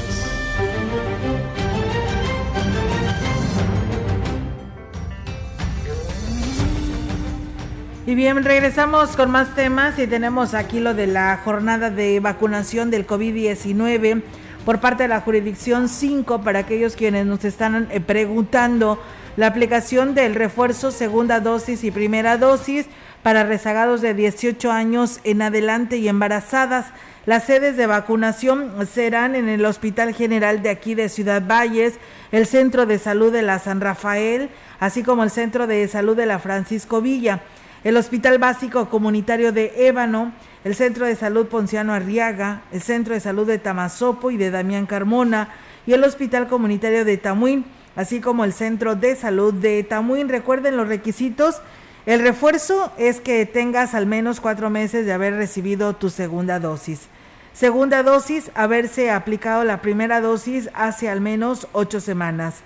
[8.07, 12.91] Y bien, regresamos con más temas y tenemos aquí lo de la jornada de vacunación
[12.91, 14.23] del COVID-19
[14.65, 19.01] por parte de la jurisdicción 5 para aquellos quienes nos están eh, preguntando
[19.37, 22.87] la aplicación del refuerzo segunda dosis y primera dosis
[23.23, 26.87] para rezagados de 18 años en adelante y embarazadas.
[27.27, 31.95] Las sedes de vacunación serán en el Hospital General de aquí de Ciudad Valles,
[32.33, 36.27] el Centro de Salud de la San Rafael, así como el Centro de Salud de
[36.27, 37.41] la Francisco Villa,
[37.83, 40.35] el Hospital Básico Comunitario de Ébano,
[40.65, 44.85] el Centro de Salud Ponciano Arriaga, el Centro de Salud de Tamazopo y de Damián
[44.85, 45.49] Carmona
[45.87, 47.65] y el Hospital Comunitario de Tamuín,
[47.97, 50.29] así como el Centro de Salud de Tamuín.
[50.29, 51.63] Recuerden los requisitos.
[52.05, 57.09] El refuerzo es que tengas al menos cuatro meses de haber recibido tu segunda dosis.
[57.55, 62.57] Segunda dosis, haberse aplicado la primera dosis hace al menos ocho semanas.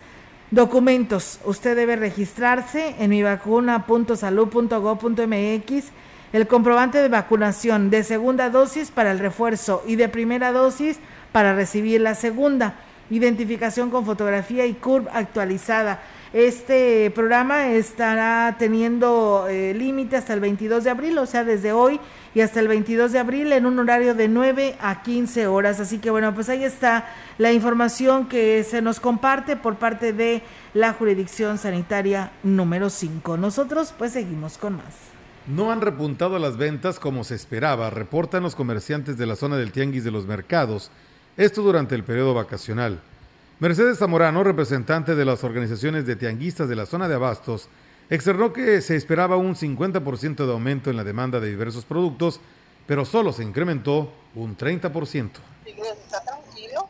[0.50, 1.40] Documentos.
[1.44, 5.84] Usted debe registrarse en mivacuna.salud.gov.mx
[6.32, 10.98] el comprobante de vacunación de segunda dosis para el refuerzo y de primera dosis
[11.32, 12.76] para recibir la segunda.
[13.10, 16.00] Identificación con fotografía y CURB actualizada.
[16.32, 21.98] Este programa estará teniendo eh, límite hasta el 22 de abril, o sea, desde hoy
[22.38, 25.80] y hasta el 22 de abril en un horario de 9 a 15 horas.
[25.80, 30.42] Así que bueno, pues ahí está la información que se nos comparte por parte de
[30.72, 33.36] la jurisdicción sanitaria número 5.
[33.38, 34.94] Nosotros pues seguimos con más.
[35.48, 39.72] No han repuntado las ventas como se esperaba, reportan los comerciantes de la zona del
[39.72, 40.92] Tianguis de los Mercados,
[41.36, 43.00] esto durante el periodo vacacional.
[43.58, 47.68] Mercedes Zamorano, representante de las organizaciones de tianguistas de la zona de Abastos,
[48.10, 52.40] externó que se esperaba un 50% de aumento en la demanda de diversos productos,
[52.86, 55.30] pero solo se incrementó un 30%.
[55.66, 56.88] Está tranquilo,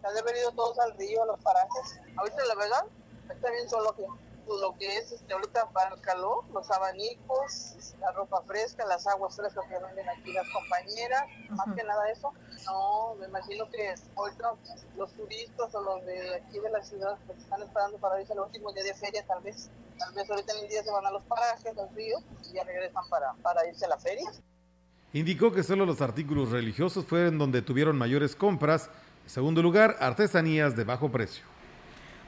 [0.00, 2.00] se han venido todos al río, a los parajes.
[2.16, 2.84] Ahorita la verdad,
[3.28, 4.02] está bien solo aquí.
[4.46, 9.06] pues, lo que es este, ahorita para el calor, los abanicos, la ropa fresca, las
[9.06, 12.32] aguas frescas que venden aquí las compañeras, más que nada eso.
[12.66, 14.52] No, me imagino que ahorita
[14.96, 18.40] los turistas o los de aquí de la ciudad pues, están esperando para irse el
[18.40, 19.68] último día de feria tal vez.
[19.98, 22.16] Tal vez ahorita en el día se van a los parajes, al río,
[22.50, 24.30] y ya regresan para, para irse a la feria.
[25.12, 28.90] Indicó que solo los artículos religiosos fueron donde tuvieron mayores compras.
[29.22, 31.44] En segundo lugar, artesanías de bajo precio.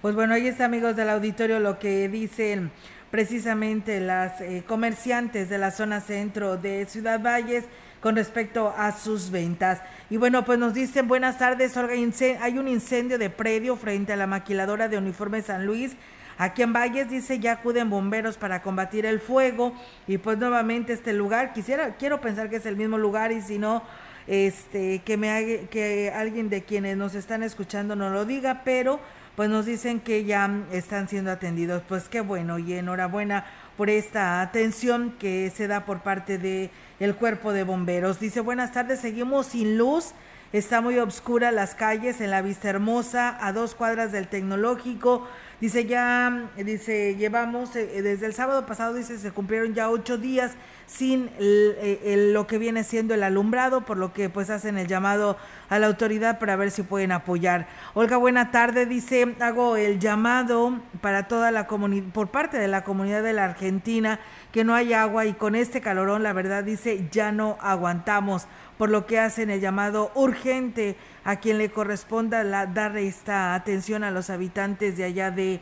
[0.03, 2.71] Pues bueno, ahí está amigos del auditorio lo que dicen
[3.11, 7.65] precisamente las eh, comerciantes de la zona centro de Ciudad Valles
[8.01, 9.81] con respecto a sus ventas.
[10.11, 14.17] Y bueno, pues nos dicen buenas tardes, Olga, hay un incendio de predio frente a
[14.17, 15.97] la maquiladora de uniforme San Luis.
[16.39, 19.73] Aquí en Valles dice ya acuden bomberos para combatir el fuego
[20.07, 23.59] y pues nuevamente este lugar, quisiera, quiero pensar que es el mismo lugar y si
[23.59, 23.83] no,
[24.27, 29.01] este, que me que alguien de quienes nos están escuchando nos lo diga, pero
[29.35, 31.83] pues nos dicen que ya están siendo atendidos.
[31.87, 33.45] Pues qué bueno y enhorabuena
[33.77, 36.71] por esta atención que se da por parte de
[37.01, 38.19] el cuerpo de bomberos.
[38.19, 40.13] Dice, "Buenas tardes, seguimos sin luz."
[40.53, 45.29] Está muy oscura las calles en la Vista Hermosa, a dos cuadras del tecnológico.
[45.61, 50.53] Dice ya, dice, llevamos, eh, desde el sábado pasado, dice, se cumplieron ya ocho días
[50.87, 55.39] sin eh, lo que viene siendo el alumbrado, por lo que pues hacen el llamado
[55.71, 57.67] a la autoridad para ver si pueden apoyar.
[57.95, 62.85] Olga, buena tarde, dice, hago el llamado para toda la comunidad, por parte de la
[62.85, 64.21] comunidad de la Argentina,
[64.53, 68.47] que no hay agua y con este calorón, la verdad, dice, ya no aguantamos,
[68.79, 74.05] por lo que hacen el llamado urgente a quien le corresponda la, dar esta atención
[74.05, 75.61] a los habitantes de allá de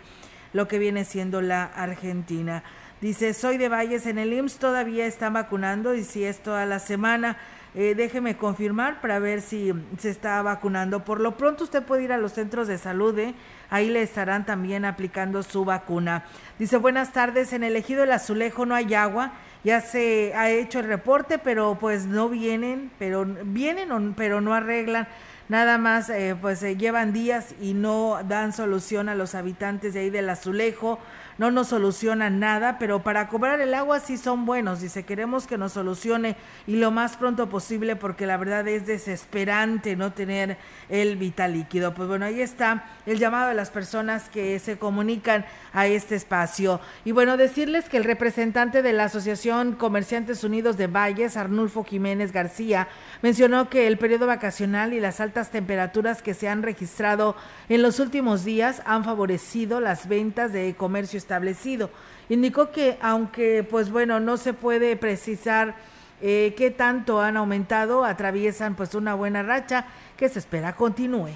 [0.53, 2.63] lo que viene siendo la Argentina.
[3.01, 6.79] Dice, soy de Valles en el IMSS, todavía está vacunando y si es toda la
[6.79, 7.37] semana,
[7.75, 11.05] eh, déjeme confirmar para ver si se está vacunando.
[11.05, 13.35] Por lo pronto usted puede ir a los centros de salud, ¿eh?
[13.69, 16.25] ahí le estarán también aplicando su vacuna.
[16.59, 19.33] Dice, buenas tardes, en el ejido del Azulejo no hay agua,
[19.65, 25.09] ya se ha hecho el reporte, pero pues no vienen, pero vienen, pero no arreglan.
[25.49, 30.01] Nada más eh, pues se llevan días y no dan solución a los habitantes de
[30.01, 30.99] ahí del azulejo
[31.39, 34.81] no nos solucionan nada, pero para cobrar el agua sí son buenos.
[34.81, 39.97] Dice, queremos que nos solucione y lo más pronto posible porque la verdad es desesperante
[39.97, 40.57] no tener
[40.89, 41.95] el vital líquido.
[41.95, 46.81] Pues bueno, ahí está el llamado de las personas que se comunican a este espacio.
[47.05, 52.33] Y bueno, decirles que el representante de la Asociación Comerciantes Unidos de Valles, Arnulfo Jiménez
[52.33, 52.89] García,
[53.23, 57.37] mencionó que el periodo vacacional y las altas temperaturas que se han registrado
[57.69, 61.91] en los últimos días han favorecido las ventas de comercio establecido.
[62.29, 65.75] Indicó que aunque pues bueno, no se puede precisar
[66.21, 71.31] eh, qué tanto han aumentado, atraviesan pues una buena racha que se espera continúe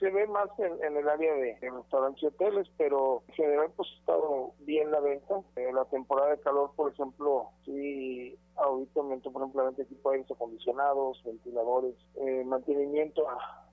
[0.00, 4.00] se ve más en, el área de, restaurantes y hoteles, pero en general pues ha
[4.00, 5.42] estado bien la venta.
[5.56, 10.16] En la temporada de calor, por ejemplo, sí ahorita aumento por ejemplo la equipo de
[10.16, 13.66] aires acondicionados, ventiladores, eh, mantenimiento a,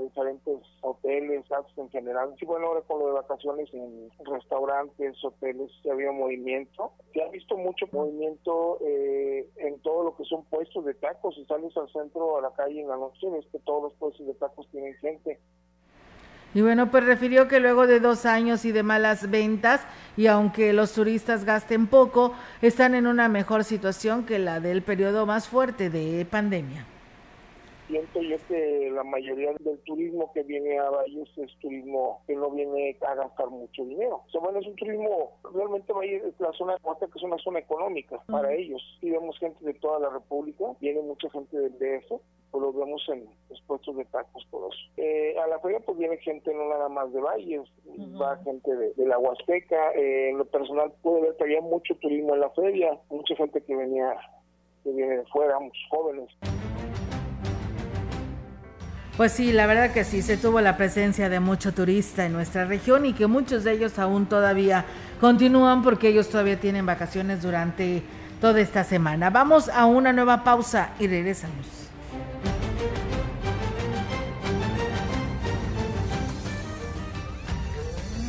[0.00, 1.44] diferentes hoteles,
[1.76, 2.34] en general.
[2.38, 6.92] Sí, bueno, ahora con lo de vacaciones en restaurantes, hoteles, se había movimiento.
[7.12, 11.34] Se ha visto mucho movimiento eh, en todo lo que son puestos de tacos.
[11.34, 14.26] Si sales al centro, a la calle en la noche, ves que todos los puestos
[14.26, 15.38] de tacos tienen gente.
[16.54, 19.86] Y bueno, pues refirió que luego de dos años y de malas ventas,
[20.18, 25.24] y aunque los turistas gasten poco, están en una mejor situación que la del periodo
[25.24, 26.86] más fuerte de pandemia
[27.92, 32.50] siento yo que la mayoría del turismo que viene a Valles es turismo que no
[32.50, 34.22] viene a gastar mucho dinero.
[34.26, 37.36] O sea, bueno, es un turismo, realmente Valles es la zona de que es una
[37.38, 38.80] zona económica para ellos.
[39.02, 42.12] Y vemos gente de toda la República, viene mucha gente del DF,
[42.50, 44.74] pues lo vemos en los puestos de tacos todos.
[44.96, 47.68] Eh, a la feria pues viene gente no nada más de Valles,
[48.18, 52.34] va gente de, la Huasteca, eh, en lo personal pude ver que había mucho turismo
[52.34, 54.16] en la feria, mucha gente que venía
[54.82, 56.28] que viene de fuera, muchos jóvenes.
[59.16, 62.64] Pues sí, la verdad que sí, se tuvo la presencia de mucho turista en nuestra
[62.64, 64.86] región y que muchos de ellos aún todavía
[65.20, 68.02] continúan porque ellos todavía tienen vacaciones durante
[68.40, 69.28] toda esta semana.
[69.28, 71.81] Vamos a una nueva pausa y regresamos.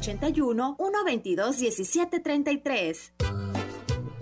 [0.00, 3.12] 81 122 1733.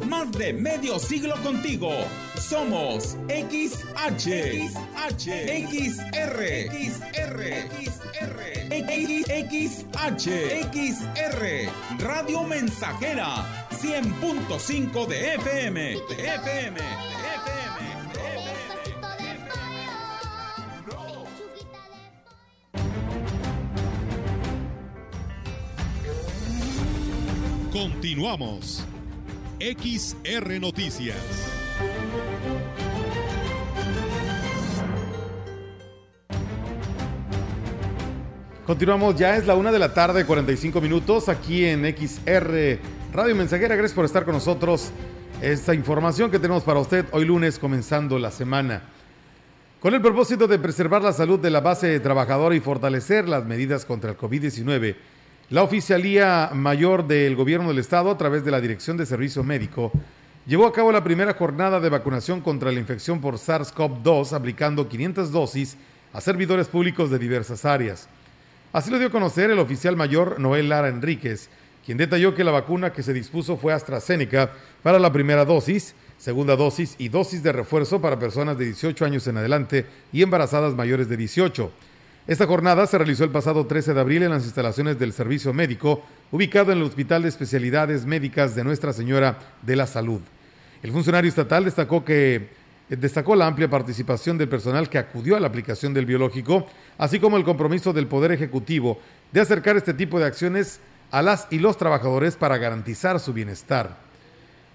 [0.08, 1.90] Más de medio siglo contigo.
[2.36, 4.26] Somos XH,
[4.66, 5.28] XH,
[5.68, 6.40] XR,
[6.72, 7.38] XR,
[9.28, 9.88] XR,
[10.72, 11.68] XR,
[11.98, 17.07] Radio Mensajera, 100.5 de FM, de FM, de FM.
[27.78, 28.84] Continuamos.
[29.60, 31.16] XR Noticias.
[38.66, 42.80] Continuamos, ya es la una de la tarde, 45 minutos, aquí en XR
[43.12, 43.76] Radio Mensajera.
[43.76, 44.90] Gracias por estar con nosotros.
[45.40, 48.82] Esta información que tenemos para usted hoy lunes, comenzando la semana.
[49.78, 53.84] Con el propósito de preservar la salud de la base trabajadora y fortalecer las medidas
[53.84, 54.96] contra el COVID-19,
[55.50, 59.90] la Oficialía Mayor del Gobierno del Estado, a través de la Dirección de Servicio Médico,
[60.46, 65.32] llevó a cabo la primera jornada de vacunación contra la infección por SARS-CoV-2, aplicando 500
[65.32, 65.78] dosis
[66.12, 68.10] a servidores públicos de diversas áreas.
[68.74, 71.48] Así lo dio a conocer el oficial mayor Noel Lara Enríquez,
[71.82, 76.56] quien detalló que la vacuna que se dispuso fue AstraZeneca para la primera dosis, segunda
[76.56, 81.08] dosis y dosis de refuerzo para personas de 18 años en adelante y embarazadas mayores
[81.08, 81.72] de 18.
[82.28, 86.04] Esta jornada se realizó el pasado 13 de abril en las instalaciones del Servicio Médico,
[86.30, 90.20] ubicado en el Hospital de Especialidades Médicas de Nuestra Señora de la Salud.
[90.82, 92.50] El funcionario estatal destacó que
[92.90, 96.66] destacó la amplia participación del personal que acudió a la aplicación del biológico,
[96.98, 99.00] así como el compromiso del Poder Ejecutivo
[99.32, 103.96] de acercar este tipo de acciones a las y los trabajadores para garantizar su bienestar.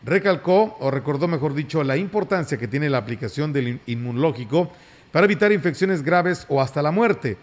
[0.04, 4.72] Recalcó, o recordó mejor dicho, la importancia que tiene la aplicación del inmunológico
[5.14, 7.38] para evitar infecciones graves o hasta la muerte.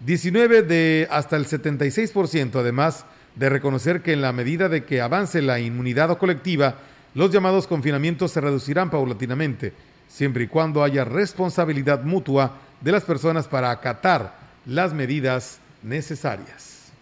[0.00, 5.40] 19 de hasta el 76%, además de reconocer que en la medida de que avance
[5.40, 6.76] la inmunidad colectiva,
[7.14, 9.72] los llamados confinamientos se reducirán paulatinamente,
[10.06, 16.92] siempre y cuando haya responsabilidad mutua de las personas para acatar las medidas necesarias.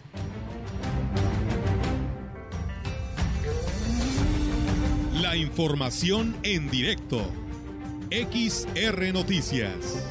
[5.20, 7.41] La información en directo.
[8.12, 10.06] XR Noticias.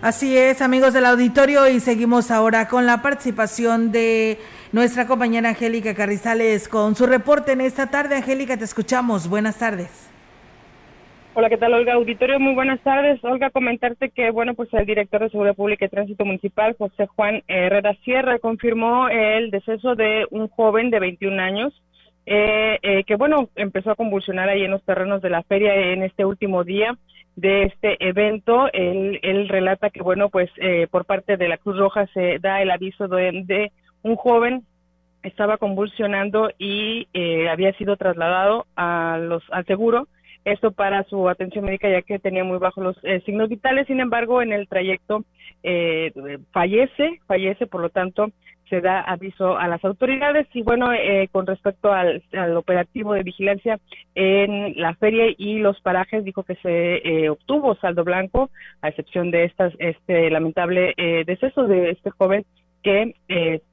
[0.00, 4.38] Así es, amigos del auditorio, y seguimos ahora con la participación de
[4.70, 8.14] nuestra compañera Angélica Carrizales con su reporte en esta tarde.
[8.14, 9.28] Angélica, te escuchamos.
[9.28, 10.08] Buenas tardes.
[11.34, 11.94] Hola, ¿qué tal, Olga?
[11.94, 13.18] Auditorio, muy buenas tardes.
[13.24, 17.42] Olga, comentarte que, bueno, pues el director de Seguridad Pública y Tránsito Municipal, José Juan
[17.48, 21.72] Herrera Sierra, confirmó el deceso de un joven de 21 años,
[22.26, 26.02] eh, eh, que, bueno, empezó a convulsionar ahí en los terrenos de la feria en
[26.02, 26.96] este último día
[27.36, 28.68] de este evento.
[28.72, 32.62] Él, él relata que, bueno, pues eh, por parte de la Cruz Roja se da
[32.62, 34.64] el aviso de, un joven
[35.22, 40.08] estaba convulsionando y eh, había sido trasladado a los, al seguro
[40.44, 43.86] esto para su atención médica ya que tenía muy bajos los eh, signos vitales.
[43.86, 45.24] Sin embargo, en el trayecto
[45.62, 46.12] eh,
[46.50, 48.30] fallece, fallece, por lo tanto
[48.72, 52.22] se da aviso a las autoridades y bueno, eh, con respecto al,
[52.56, 53.78] operativo de vigilancia
[54.14, 58.48] en la feria y los parajes, dijo que se obtuvo saldo blanco,
[58.80, 60.94] a excepción de estas, este lamentable
[61.26, 62.46] deceso de este joven
[62.82, 63.14] que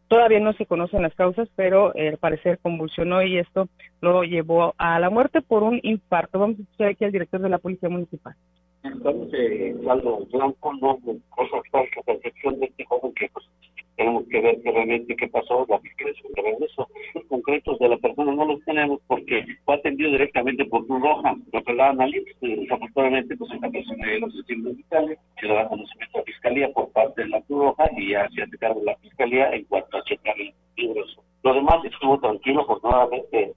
[0.09, 3.69] Todavía no se conocen las causas, pero al parecer convulsionó y esto
[4.01, 6.39] lo llevó a la muerte por un infarto.
[6.39, 8.33] Vamos a escuchar aquí al director de la Policía Municipal.
[8.83, 10.99] Entonces, algo blanco, no
[11.29, 13.45] cosas falsas, percepción de este joven que pues,
[13.97, 16.13] tenemos que ver realmente qué pasó, la fiscalía
[16.57, 16.87] de eso.
[17.13, 21.35] Los concretos de la persona no los tenemos porque fue atendido directamente por Cruz Roja,
[21.51, 25.67] lo que la analiza, desafortunadamente, pues esta persona de los estudios fiscales se le da
[25.67, 28.81] conocimiento a la fiscalía por parte de la Cruz Roja y ya se hace cargo
[28.85, 31.03] la fiscalía en cuanto a checar el libro.
[31.43, 33.53] Lo demás estuvo tranquilo, afortunadamente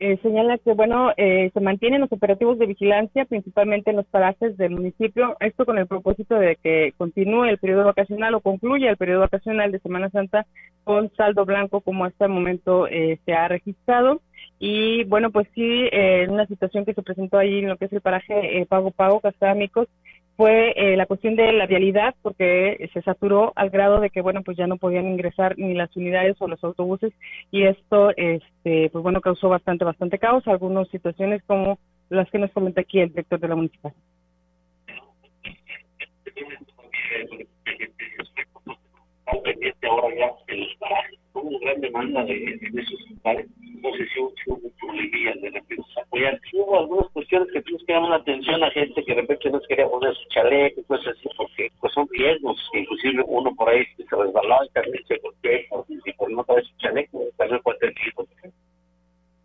[0.00, 4.56] eh, señala que bueno eh, se mantienen los operativos de vigilancia principalmente en los parajes
[4.56, 8.96] del municipio esto con el propósito de que continúe el periodo vacacional o concluya el
[8.96, 10.46] periodo vacacional de Semana Santa
[10.84, 14.22] con saldo blanco como hasta el momento eh, se ha registrado.
[14.60, 17.92] Y bueno pues sí en una situación que se presentó ahí en lo que es
[17.92, 19.88] el paraje Pago Pago Castamicos
[20.38, 24.42] fue eh, la cuestión de la vialidad, porque se saturó al grado de que, bueno,
[24.44, 27.12] pues ya no podían ingresar ni las unidades o los autobuses
[27.50, 32.52] y esto, este, pues bueno, causó bastante, bastante caos, algunas situaciones como las que nos
[32.52, 33.92] comenta aquí el director de la municipal.
[39.90, 40.30] ahora ya
[41.42, 43.00] una gran demanda de, de esos
[43.82, 46.40] no sé si hubo un problemilla de repente apoyar.
[46.52, 49.60] Hubo algunas cuestiones que tuvimos que llamar la atención a gente que de repente no
[49.60, 53.84] quería poner su chaleco y cosas así, porque pues son riesgos, inclusive uno por ahí
[53.96, 55.86] se resbalaba y también se golpeó por,
[56.16, 57.94] por no traer su chaleco, también puede tener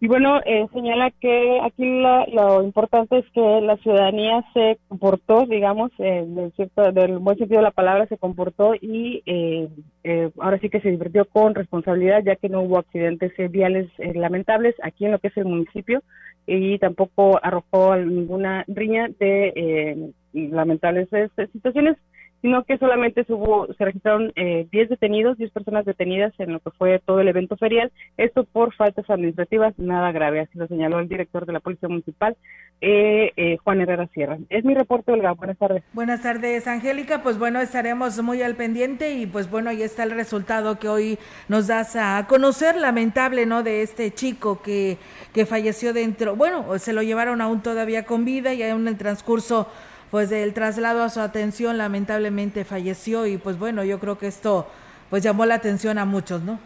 [0.04, 1.86] y bueno, eh, señala que aquí
[2.34, 7.60] lo importante es que la ciudadanía se comportó, digamos, eh, del, cierto, del buen sentido
[7.60, 9.70] de la palabra, se comportó y eh,
[10.04, 14.76] eh, ahora sí que se divirtió con responsabilidad, ya que no hubo accidentes viales lamentables
[14.84, 16.04] aquí en lo que es el municipio
[16.46, 21.08] y tampoco arrojó ninguna riña de lamentables
[21.54, 21.96] situaciones
[22.44, 26.72] sino que solamente hubo, se registraron eh, 10 detenidos, 10 personas detenidas en lo que
[26.72, 31.08] fue todo el evento ferial, esto por faltas administrativas, nada grave, así lo señaló el
[31.08, 32.36] director de la Policía Municipal,
[32.82, 34.38] eh, eh, Juan Herrera Sierra.
[34.50, 35.84] Es mi reporte, Olga, buenas tardes.
[35.94, 40.12] Buenas tardes, Angélica, pues bueno, estaremos muy al pendiente y pues bueno, ahí está el
[40.12, 41.18] resultado que hoy
[41.48, 44.98] nos das a conocer, lamentable, ¿no?, de este chico que,
[45.34, 48.98] que falleció dentro, bueno, se lo llevaron aún todavía con vida y aún en el
[48.98, 49.70] transcurso
[50.14, 54.68] pues el traslado a su atención lamentablemente falleció y pues bueno, yo creo que esto
[55.10, 56.60] pues llamó la atención a muchos, ¿no?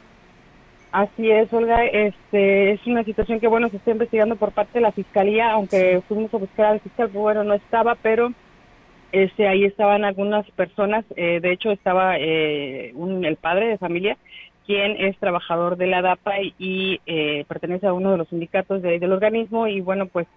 [0.91, 4.81] Así es, Olga, este es una situación que bueno se está investigando por parte de
[4.81, 8.33] la fiscalía, aunque fuimos a buscar al fiscal, pues, bueno, no estaba, pero
[9.13, 14.17] este ahí estaban algunas personas, eh, de hecho estaba eh, un, el padre de familia,
[14.65, 18.99] quien es trabajador de la DAPA y, eh, pertenece a uno de los sindicatos de,
[18.99, 20.27] del organismo y bueno pues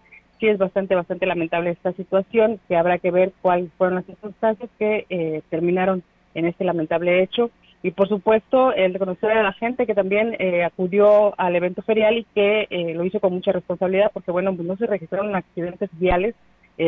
[0.41, 4.71] sí es bastante, bastante lamentable esta situación, que habrá que ver cuáles fueron las circunstancias
[4.79, 6.03] que eh, terminaron
[6.35, 7.51] en este lamentable hecho.
[7.83, 12.19] Y por supuesto, el reconocer a la gente que también eh, acudió al evento ferial
[12.19, 16.35] y que eh, lo hizo con mucha responsabilidad, porque bueno, no se registraron accidentes viales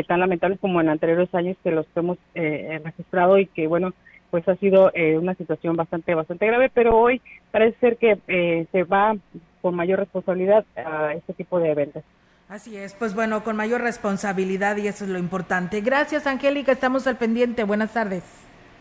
[0.08, 3.92] tan lamentables como en anteriores años que los hemos registrado y que bueno,
[4.30, 4.90] pues ha sido
[5.20, 9.14] una situación bastante, bastante grave, pero hoy parece ser que se va
[9.60, 12.02] con mayor responsabilidad a este tipo de eventos.
[12.52, 15.80] Así es, pues bueno, con mayor responsabilidad y eso es lo importante.
[15.80, 17.64] Gracias, Angélica, estamos al pendiente.
[17.64, 18.24] Buenas tardes.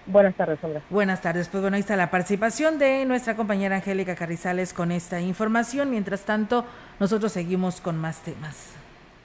[0.05, 0.81] Buenas tardes, Olga.
[0.89, 1.47] Buenas tardes.
[1.47, 5.89] Pues bueno, ahí está la participación de nuestra compañera Angélica Carrizales con esta información.
[5.89, 6.65] Mientras tanto,
[6.99, 8.73] nosotros seguimos con más temas.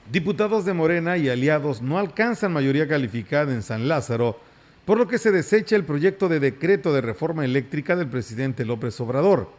[0.09, 4.39] Diputados de Morena y aliados no alcanzan mayoría calificada en San Lázaro,
[4.85, 8.97] por lo que se desecha el proyecto de decreto de reforma eléctrica del presidente López
[9.01, 9.49] Obrador.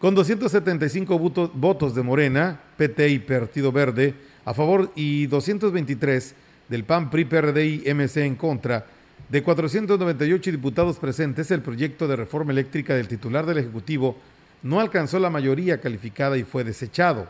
[0.00, 6.36] Con 275 votos de Morena, PT y Partido Verde a favor y 223
[6.68, 8.86] del PAN, PRI, PRD y MC en contra,
[9.28, 14.16] de 498 diputados presentes, el proyecto de reforma eléctrica del titular del Ejecutivo
[14.62, 17.26] no alcanzó la mayoría calificada y fue desechado.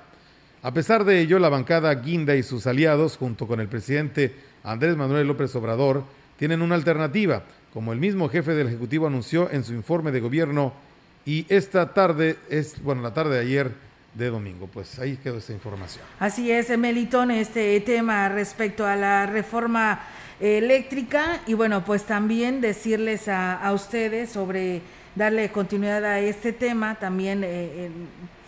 [0.63, 4.95] A pesar de ello, la bancada Guinda y sus aliados, junto con el presidente Andrés
[4.95, 6.05] Manuel López Obrador,
[6.37, 10.75] tienen una alternativa, como el mismo jefe del Ejecutivo anunció en su informe de gobierno
[11.29, 13.71] y esta tarde es, bueno, la tarde de ayer
[14.15, 14.67] de domingo.
[14.67, 16.03] Pues ahí quedó esta información.
[16.19, 20.01] Así es, Melitón, este tema respecto a la reforma
[20.41, 24.81] eléctrica y bueno, pues también decirles a, a ustedes sobre
[25.17, 27.91] darle continuidad a este tema también eh,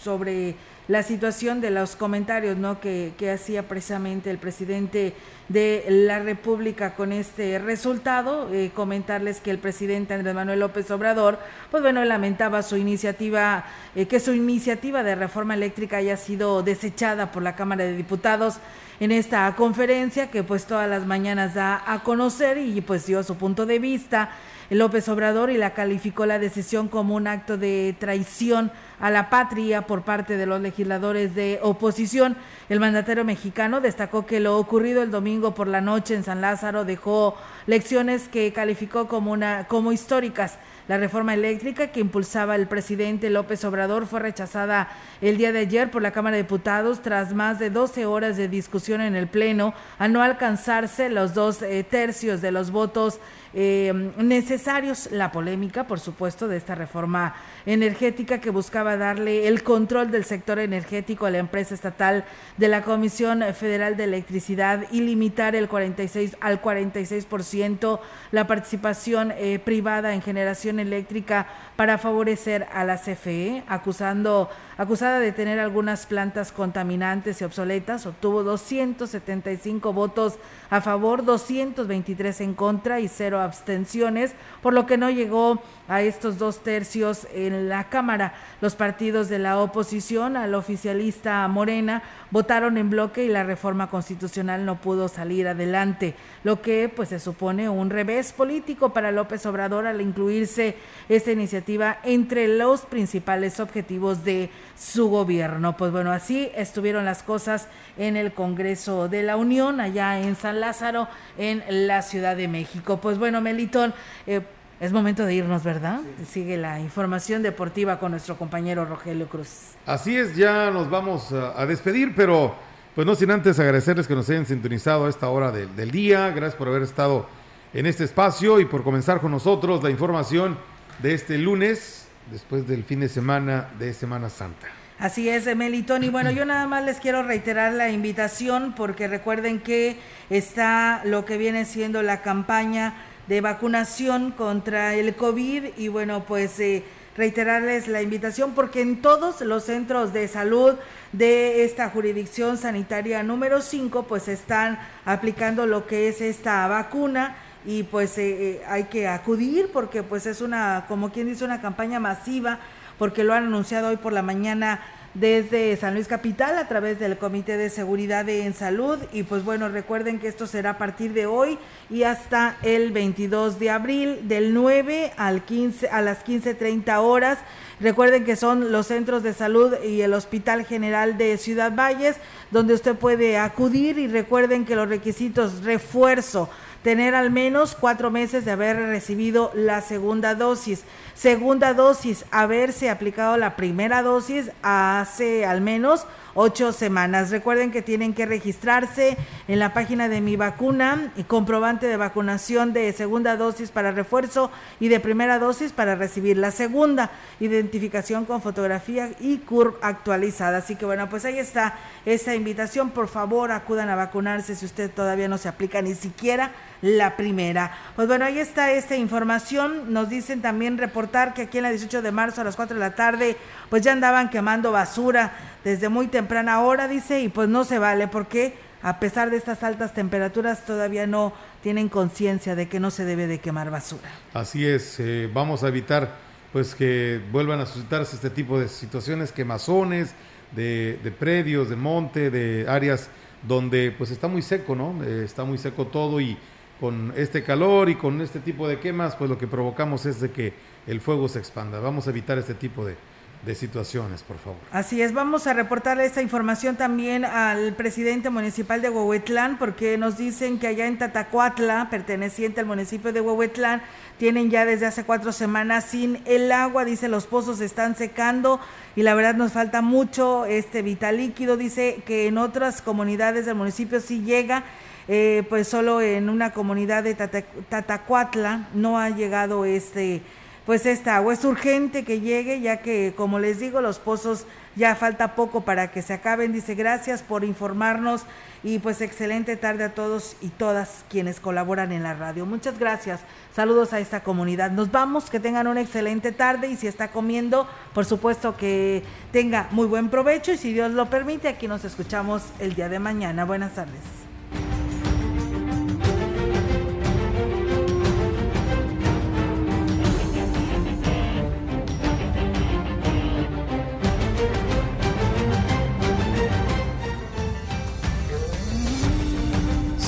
[0.02, 0.54] sobre
[0.90, 2.80] la situación de los comentarios ¿no?
[2.80, 5.14] que, que hacía precisamente el presidente
[5.48, 8.52] de la República con este resultado.
[8.52, 11.38] Eh, comentarles que el presidente Andrés Manuel López Obrador,
[11.70, 17.30] pues bueno, lamentaba su iniciativa, eh, que su iniciativa de reforma eléctrica haya sido desechada
[17.30, 18.56] por la Cámara de Diputados
[18.98, 23.36] en esta conferencia que pues todas las mañanas da a conocer y pues dio su
[23.36, 24.30] punto de vista
[24.70, 28.70] López Obrador y la calificó la decisión como un acto de traición
[29.00, 32.36] a la patria por parte de los legisladores de oposición.
[32.68, 36.84] El mandatario mexicano destacó que lo ocurrido el domingo por la noche en San Lázaro
[36.84, 37.36] dejó
[37.66, 40.58] lecciones que calificó como una como históricas
[40.90, 44.88] la reforma eléctrica que impulsaba el presidente López Obrador fue rechazada
[45.20, 48.48] el día de ayer por la Cámara de Diputados tras más de 12 horas de
[48.48, 53.20] discusión en el Pleno a no alcanzarse los dos eh, tercios de los votos
[53.54, 55.08] eh, necesarios.
[55.10, 57.34] La polémica, por supuesto, de esta reforma
[57.66, 62.24] energética que buscaba darle el control del sector energético a la empresa estatal
[62.56, 69.58] de la Comisión Federal de Electricidad y limitar el 46 al 46% la participación eh,
[69.58, 71.46] privada en generación eléctrica
[71.80, 78.42] para favorecer a la CFE, acusando, acusada de tener algunas plantas contaminantes y obsoletas, obtuvo
[78.42, 80.34] 275 votos
[80.68, 86.38] a favor, 223 en contra y cero abstenciones, por lo que no llegó a estos
[86.38, 88.32] dos tercios en la Cámara.
[88.60, 94.64] Los partidos de la oposición al oficialista Morena votaron en bloque y la reforma constitucional
[94.64, 96.14] no pudo salir adelante,
[96.44, 100.76] lo que pues se supone un revés político para López Obrador al incluirse
[101.08, 105.76] esta iniciativa entre los principales objetivos de su gobierno.
[105.76, 107.66] Pues bueno, así estuvieron las cosas
[107.98, 113.00] en el Congreso de la Unión, allá en San Lázaro, en la Ciudad de México.
[113.00, 113.92] Pues bueno, Melitón,
[114.28, 114.40] eh,
[114.80, 116.00] es momento de irnos, ¿verdad?
[116.26, 119.74] Sigue la información deportiva con nuestro compañero Rogelio Cruz.
[119.84, 122.54] Así es, ya nos vamos a, despedir, pero
[122.94, 126.30] pues no sin antes agradecerles que nos hayan sintonizado a esta hora del día.
[126.30, 127.28] Gracias por haber estado
[127.74, 130.56] en este espacio y por comenzar con nosotros la información
[131.00, 134.66] de este lunes, después del fin de semana de Semana Santa.
[134.98, 136.04] Así es, Melitón.
[136.04, 139.98] Y bueno, yo nada más les quiero reiterar la invitación porque recuerden que
[140.30, 142.94] está lo que viene siendo la campaña
[143.30, 146.82] de vacunación contra el COVID y bueno, pues eh,
[147.16, 150.74] reiterarles la invitación porque en todos los centros de salud
[151.12, 157.84] de esta jurisdicción sanitaria número 5 pues están aplicando lo que es esta vacuna y
[157.84, 162.00] pues eh, eh, hay que acudir porque pues es una, como quien dice, una campaña
[162.00, 162.58] masiva
[162.98, 164.80] porque lo han anunciado hoy por la mañana
[165.14, 168.98] desde San Luis Capital a través del Comité de Seguridad en Salud.
[169.12, 171.58] Y pues bueno, recuerden que esto será a partir de hoy
[171.88, 177.38] y hasta el 22 de abril, del 9 al 15, a las 15.30 horas.
[177.80, 182.16] Recuerden que son los centros de salud y el Hospital General de Ciudad Valles,
[182.50, 186.50] donde usted puede acudir y recuerden que los requisitos refuerzo
[186.82, 190.84] tener al menos cuatro meses de haber recibido la segunda dosis.
[191.14, 197.30] Segunda dosis, haberse aplicado la primera dosis hace al menos ocho semanas.
[197.30, 199.18] Recuerden que tienen que registrarse
[199.48, 204.50] en la página de mi vacuna y comprobante de vacunación de segunda dosis para refuerzo
[204.78, 207.10] y de primera dosis para recibir la segunda.
[207.40, 210.58] Identificación con fotografía y CURV actualizada.
[210.58, 211.74] Así que bueno, pues ahí está
[212.06, 212.90] esa invitación.
[212.90, 216.52] Por favor, acudan a vacunarse si usted todavía no se aplica ni siquiera
[216.82, 217.72] la primera.
[217.96, 219.92] Pues bueno, ahí está esta información.
[219.92, 222.80] Nos dicen también reportar que aquí en la 18 de marzo a las 4 de
[222.80, 223.36] la tarde,
[223.68, 225.32] pues ya andaban quemando basura
[225.64, 229.62] desde muy temprana hora, dice, y pues no se vale porque a pesar de estas
[229.62, 234.08] altas temperaturas todavía no tienen conciencia de que no se debe de quemar basura.
[234.32, 239.32] Así es, eh, vamos a evitar pues que vuelvan a suscitarse este tipo de situaciones,
[239.32, 240.14] quemazones
[240.52, 243.10] de, de predios, de monte, de áreas
[243.46, 245.02] donde pues está muy seco, ¿no?
[245.04, 246.36] Eh, está muy seco todo y
[246.80, 250.30] con este calor y con este tipo de quemas, pues lo que provocamos es de
[250.30, 250.54] que
[250.86, 251.78] el fuego se expanda.
[251.78, 252.96] Vamos a evitar este tipo de,
[253.44, 254.58] de situaciones, por favor.
[254.70, 260.18] Así es, vamos a reportarle esta información también al presidente municipal de Huehuetlán, porque nos
[260.18, 263.82] dicen que allá en Tatacuatla, perteneciente al municipio de Huehuetlán,
[264.18, 268.60] tienen ya desde hace cuatro semanas sin el agua, dice los pozos están secando
[268.94, 273.54] y la verdad nos falta mucho este vital líquido, dice que en otras comunidades del
[273.54, 274.64] municipio sí llega,
[275.12, 280.22] eh, pues solo en una comunidad de Tatacuatla no ha llegado este
[280.66, 281.34] pues esta agua.
[281.34, 284.46] Es urgente que llegue, ya que, como les digo, los pozos
[284.76, 286.52] ya falta poco para que se acaben.
[286.52, 288.22] Dice, gracias por informarnos
[288.62, 292.46] y pues excelente tarde a todos y todas quienes colaboran en la radio.
[292.46, 293.18] Muchas gracias.
[293.52, 294.70] Saludos a esta comunidad.
[294.70, 299.02] Nos vamos, que tengan una excelente tarde y si está comiendo, por supuesto que
[299.32, 303.00] tenga muy buen provecho y si Dios lo permite, aquí nos escuchamos el día de
[303.00, 303.44] mañana.
[303.44, 304.29] Buenas tardes.